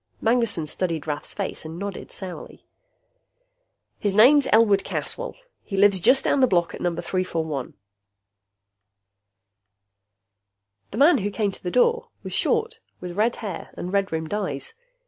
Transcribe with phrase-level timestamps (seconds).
[0.19, 2.65] Magnessen studied Rath's face and nodded sourly.
[3.99, 5.35] "His name's Elwood Caswell.
[5.61, 7.75] He lives just down the block at number 341."
[10.89, 14.33] The man who came to the door was short, with red hair and red rimmed
[14.33, 14.73] eyes.